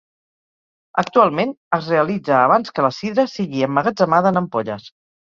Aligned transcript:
Actualment 1.01 1.53
es 1.79 1.91
realitza 1.95 2.35
abans 2.39 2.75
que 2.79 2.89
la 2.89 2.93
sidra 3.03 3.29
sigui 3.37 3.67
emmagatzemada 3.71 4.37
en 4.37 4.47
ampolles. 4.47 4.95